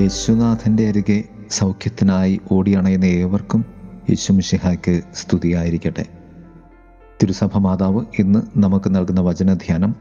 യേശുനാഥന്റെ 0.00 0.88
അരികെ 0.88 1.24
സൗഖ്യത്തിനായി 1.50 2.40
ഓടിയണയുന്ന 2.52 3.04
ഏവർക്കും 3.04 3.64
യേശുമിഷിഹായ്ക്ക് 4.10 5.02
സ്തുതിയായിരിക്കട്ടെ. 5.14 6.06
തിരുസഭ 7.22 7.58
മാതാവ് 7.58 8.04
ഇന്ന് 8.18 8.58
നമുക്ക് 8.58 8.94
നൽകുന്ന 8.94 9.20
വചനധ്യാനം 9.20 9.94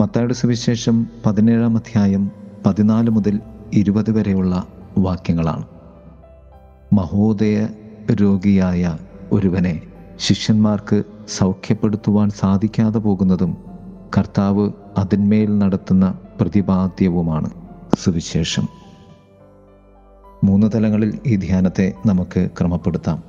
മത്തായുടെ 0.00 0.34
സുവിശേഷം 0.34 1.06
പതിനേഴാം 1.26 1.76
അധ്യായം 1.76 2.30
പതിനാല് 2.66 3.10
മുതൽ 3.10 3.40
ഇരുപത് 3.72 4.10
വരെയുള്ള 4.10 4.66
വാക്യങ്ങളാണ്. 4.98 5.64
മഹോദയ 6.92 7.66
രോഗിയായ 8.12 8.98
ഒരുവനെ 9.32 9.80
ശിഷ്യന്മാർക്ക് 10.20 11.02
സൗഖ്യപ്പെടുത്തുവാൻ 11.38 12.30
സാധിക്കാതെ 12.30 12.98
പോകുന്നതും 12.98 13.56
കർത്താവ് 14.18 14.70
അതിന്മേൽ 14.98 15.58
നടത്തുന്ന 15.58 16.18
പ്രതിപാദ്യവുമാണ് 16.40 17.50
സുവിശേഷം. 17.98 18.83
മൂന്ന് 20.44 20.70
തലങ്ങളിൽ 20.74 21.18
ഈ 21.26 21.36
ധ്യാനത്തെ 21.36 21.92
നമുക്ക് 22.06 22.48
ക്രമപ്പെടുത്താം. 22.58 23.22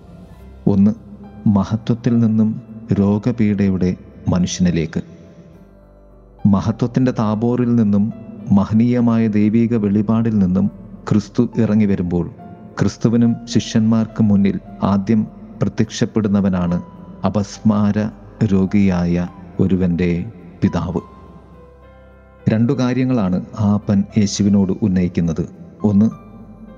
ഒന്ന് 0.67 0.91
മഹത്വത്തിൽ 1.47 2.19
നിന്നും 2.19 2.61
രോഗപീഠയുടെ 2.93 3.95
മനുഷ്യനിലേക്ക്. 4.29 5.01
മഹത്വത്തിന്റെ 6.47 7.11
താബോറിൽ 7.11 7.75
നിന്നും 7.75 8.13
മഹനീയമായ 8.51 9.27
ദൈവീക 9.27 9.75
വെളിപാടിൽ 9.75 10.37
നിന്നും 10.37 10.71
ക്രിസ്തു 11.09 11.49
ഇറങ്ങി 11.57 11.85
വരുമ്പോൾ 11.85 12.31
ക്രിസ്തുവിനും 12.79 13.35
ശിഷ്യന്മാർക്ക് 13.47 14.23
മുന്നിൽ 14.23 14.59
ആദ്യം 14.83 15.27
പ്രത്യക്ഷപ്പെടുന്നവനാണ് 15.61 16.81
അപസ്മാര 17.25 18.09
രോഗിയായ 18.45 19.27
ഒരുവന്റെ 19.59 20.31
പിതാവ്. 20.61 21.01
രണ്ടു 22.49 22.73
കാര്യങ്ങളാണ് 22.73 23.45
ആ 23.59 23.73
അപ്പൻ 23.73 24.03
യേശുവിനോട് 24.17 24.73
ഉന്നയിക്കുന്നത്. 24.81 25.49
ഒന്ന് 25.83 26.24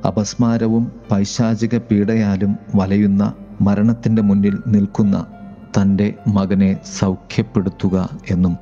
അപസ്മാരവും 0.06 0.92
പൈശാചിക 1.12 1.78
പീഡയാലും 1.78 2.56
വലയുന്ന 2.76 3.34
മരണത്തിന്റെ 3.62 4.22
മുന്നിൽ 4.22 4.60
നിൽക്കുന്ന 4.68 5.26
തന്റെ 5.78 6.14
മകനെ 6.28 6.78
സൗഖ്യപ്പെടുത്തുക 7.00 8.20
എന്നും. 8.32 8.58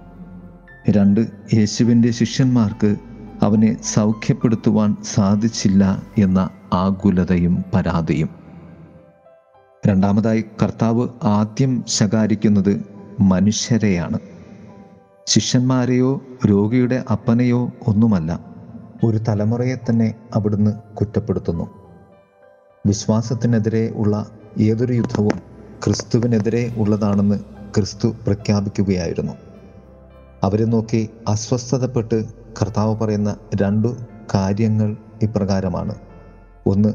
രണ്ട് 0.89 1.27
യേശുവിന്റെ 1.53 2.11
ശിഷ്യന്മാർക്ക് 2.11 2.95
അവനെ 3.43 3.81
സൗഖ്യപ്പെടുത്തുവാൻ 3.81 4.97
സാധിച്ചില്ല 5.03 6.03
എന്ന 6.17 6.49
ആകുലതയും 6.73 7.63
പരാതിയും. 7.73 8.29
രണ്ടാമതായി 9.87 10.45
കർത്താവ് 10.63 11.07
ആദ്യം 11.23 11.83
ശകാരിക്കുന്നത് 11.87 12.85
മനുഷ്യരെയാണ്. 13.19 14.19
ശിഷ്യന്മാരെയോ 15.27 16.21
രോഗിയുടെ 16.45 17.03
അപ്പനെയോ 17.11 17.71
ഒന്നുമല്ല. 17.87 18.54
ഒരു 19.05 19.17
തലമുറയെ 19.17 19.75
തന്നെ 19.75 20.15
അവിടുന്ന് 20.33 20.95
കുറ്റപ്പെടുത്തുന്നു. 20.95 21.69
വിശ്വാസത്തിനെതിരെ 22.85 23.91
ഉള്ള 23.95 24.29
ഏതൊരു 24.59 24.93
യുദ്ധവും 24.93 25.41
ക്രിസ്തുവിനെതിരെ 25.85 26.73
ഉള്ളതാണെന്ന് 26.77 27.39
ക്രിസ്തു 27.75 28.07
പ്രഖ്യാപിക്കുകയായിരുന്നു. 28.07 29.33
അവരെ 30.43 30.65
നോക്കി 30.65 31.09
അസ്വസ്ഥതപ്പെട്ട് 31.27 32.25
കർത്താവ് 32.61 32.95
പറയുന്ന 32.95 33.37
രണ്ടു 33.61 33.95
കാര്യങ്ങൾ 34.35 34.97
ഇപ്രകാരമാണ്. 35.21 35.95
ഒന്ന് 36.67 36.93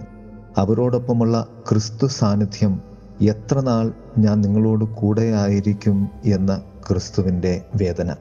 അവരോടൊപ്പമുള്ള 0.56 1.46
ക്രിസ്തു 1.68 2.06
സാന്നിധ്യം 2.06 2.80
എത്ര 3.20 3.60
നാൾ 3.60 3.92
ഞാൻ 4.18 4.40
നിങ്ങളോട് 4.40 4.84
കൂടെയായിരിക്കും 4.84 6.08
എന്ന 6.24 6.62
ക്രിസ്തുവിന്റെ 6.88 7.64
വേദന. 7.74 8.16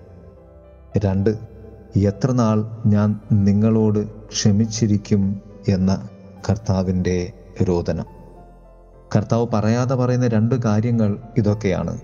രണ്ട് 0.97 1.58
എത്ര 1.95 2.31
നാൾ 2.31 2.65
ഞാൻ 2.85 3.19
നിങ്ങളോട് 3.31 4.07
ക്ഷമിച്ചിരിക്കും 4.07 5.41
എന്ന 5.67 6.07
കർത്താവിന്റെ 6.49 7.31
രോദനം. 7.63 8.05
കർത്താവ് 9.15 9.47
പറയാതെ 9.53 9.95
പറയുന്ന 9.95 10.27
രണ്ട് 10.27 10.55
കാര്യങ്ങൾ 10.55 11.17
ഇതൊക്കെയാണ്. 11.37 11.97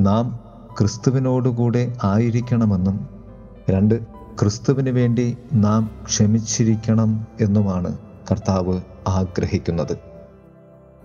നാം 0.00 0.40
ക്രിസ്തുവിനോടുകൂടെ 0.78 1.92
ആയിരിക്കണമെന്നും 2.04 3.08
രണ്ട് 3.70 4.02
ക്രിസ്തുവിന് 4.40 4.90
വേണ്ടി 4.90 5.36
നാം 5.52 5.90
ക്ഷമിച്ചിരിക്കണം 6.06 7.26
എന്നുമാണ് 7.40 7.98
കർത്താവ് 8.30 8.80
ആഗ്രഹിക്കുന്നത്. 9.08 9.98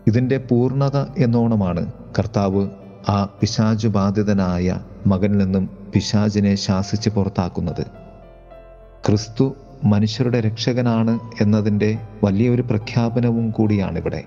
ഇതിന്റെ 0.08 0.38
പൂർണത 0.38 0.98
എന്നോണമാണ് 0.98 1.92
കർത്താവ് 2.20 2.70
ആ 3.10 3.24
പിശാചുബാധിതനായ 3.26 4.80
മകനിൽ 5.08 5.38
നിന്നും 5.38 5.70
പിശാചിനെ 5.94 6.56
ശാസിച്ച് 6.56 7.10
പുറത്താക്കുന്നത്. 7.10 8.03
ക്രിസ്തു 9.08 9.56
മനുഷ്യരുടെ 9.84 10.42
രക്ഷകനാണ് 10.42 11.20
എന്നതിന്റെ 11.42 11.98
വലിയൊരു 12.24 12.62
പ്രഖ്യാപനവും 12.62 13.52
കൂടിയാണിവിടെ. 13.52 14.24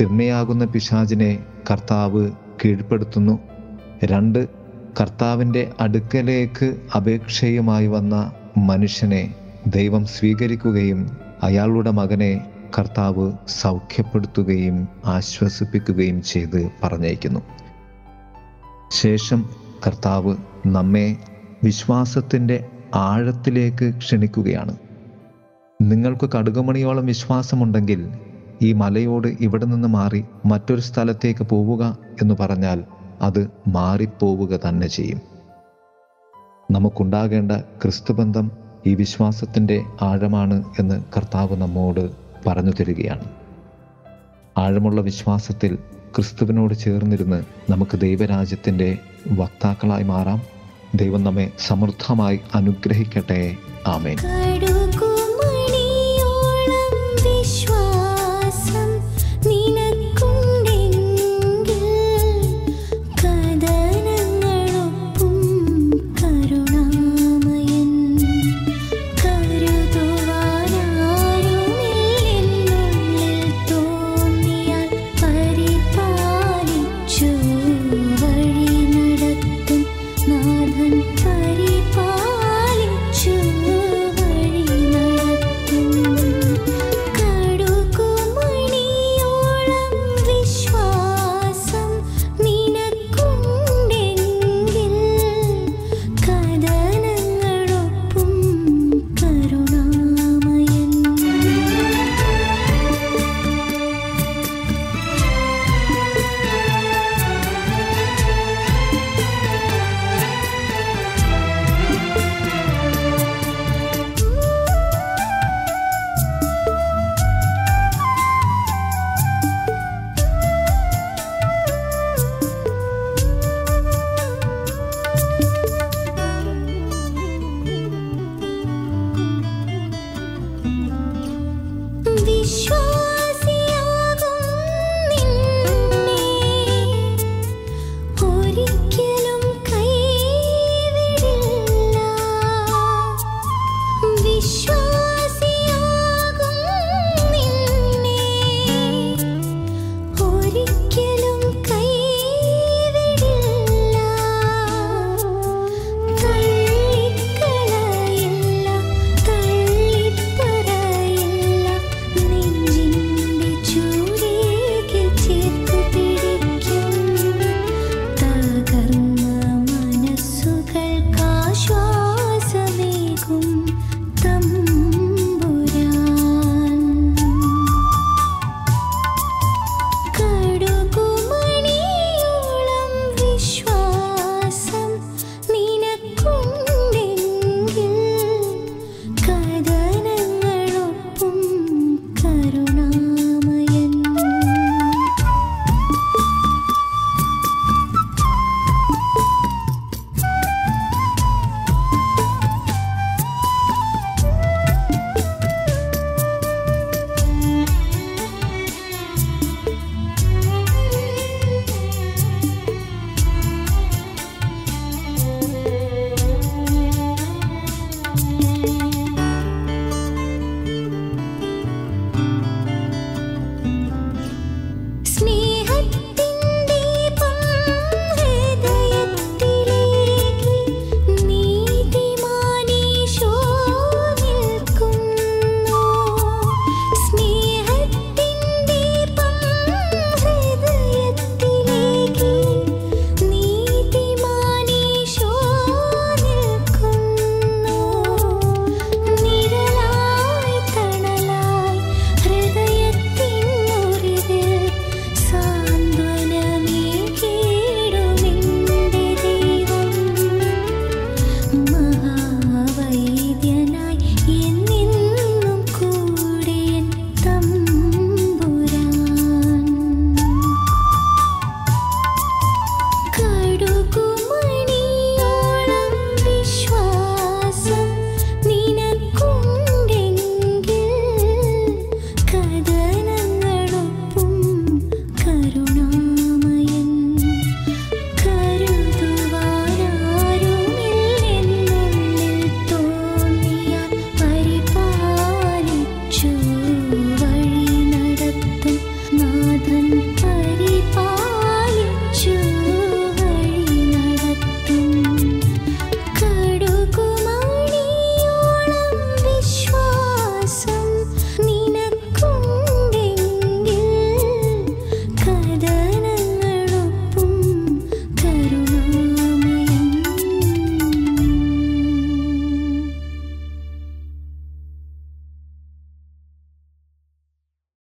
തിന്മയാകുന്ന 0.00 0.64
പിശാചിനെ 0.64 1.38
കർത്താവ് 1.70 2.30
കീഴ്പ്പെടുത്തുന്നു. 2.64 3.38
രണ്ട് 4.04 4.48
കർത്താവിന്റെ 5.00 5.72
അടുക്കലേക്ക് 5.80 6.76
അപേക്ഷയുമായി 6.96 7.86
വന്ന 7.86 8.32
മനുഷ്യനെ 8.58 9.34
ദൈവം 9.66 10.06
സ്വീകരിക്കുകയും 10.06 11.16
അയാളുടെ 11.42 11.90
മകനെ 11.90 12.50
കർത്താവ് 12.78 13.32
സൗഖ്യപ്പെടുത്തുകയും 13.48 14.88
ആശ്വസിപ്പിക്കുകയും 15.04 16.22
ചെയ്ത് 16.22 16.70
പറഞ്ഞേക്കുന്നു 16.82 17.40
ശേഷം 18.90 19.50
കർത്താവ് 19.86 20.36
നമ്മെ 20.66 21.16
വിശ്വാസത്തിന്റെ 21.64 22.64
ആഴത്തിലേക്ക് 22.94 23.94
ക്ഷണിക്കുകയാണ്. 23.98 24.76
നിങ്ങൾക്ക് 25.82 26.30
കടുകുമണിയോളം 26.32 27.06
വിശ്വാസമുണ്ടെങ്കിൽ 27.06 28.08
ഈ 28.62 28.72
മലയോട് 28.72 29.28
ഇവിടെ 29.40 29.64
നിന്ന് 29.64 29.88
മാറി 29.88 30.24
മറ്റൊരു 30.46 30.80
സ്ഥലത്തേക്ക് 30.80 31.44
പോവുക 31.44 31.98
എന്ന് 32.22 32.34
പറഞ്ഞാൽ 32.40 32.84
അത് 33.20 33.48
മാറിപ്പോവുക 33.68 34.60
തന്നെ 34.68 34.86
ചെയ്യും. 34.86 35.20
നമുക്കുണ്ടാകേണ്ട 36.70 37.52
ക്രിസ്തുബന്ധം 37.52 38.50
ഈ 38.86 38.94
വിശ്വാസത്തിന്റെ 38.94 39.82
ആഴമാണ് 40.02 40.64
എന്ന് 40.78 41.04
കർത്താവ് 41.16 41.56
നമ്മോട് 41.56 42.10
പറഞ്ഞു 42.46 42.70
തരികയാണ്. 42.70 43.24
ആഴമുള്ള 44.58 45.00
വിശ്വാസത്തിൽ 45.00 45.74
ക്രിസ്തുവിനോട് 46.16 46.74
ചേർന്നിരുന്ന് 46.74 47.44
നമുക്ക് 47.70 48.00
ദൈവരാജ്യത്തിന്റെ 48.00 48.98
വക്താക്കളായി 49.30 50.02
മാറാം. 50.02 50.59
ദൈവം 50.94 51.24
നമ്മെ 51.24 51.50
സമൃദ്ധമായി 51.66 52.40
അനുഗ്രഹിക്കട്ടെ. 52.54 53.56
ആമേൻ. 53.86 54.16